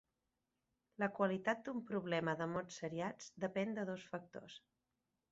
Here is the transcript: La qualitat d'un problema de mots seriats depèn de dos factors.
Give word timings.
La 1.01 1.09
qualitat 1.17 1.59
d'un 1.67 1.83
problema 1.91 2.33
de 2.39 2.47
mots 2.53 2.77
seriats 2.83 3.27
depèn 3.43 3.75
de 3.77 3.83
dos 3.91 4.07
factors. 4.15 4.57